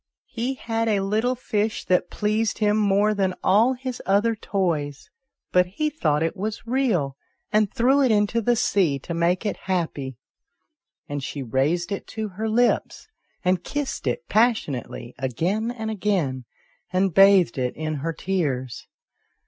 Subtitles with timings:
[0.41, 5.11] "He had a little fish that pleased him more than all his other toys,
[5.51, 7.17] but he thought it was real,
[7.51, 10.17] and threw it into the sea to make it happy,"
[11.07, 13.09] and she raised it to her lips,
[13.45, 16.45] and kissed it passionately again and again,
[16.91, 18.87] and bathed it in her tears.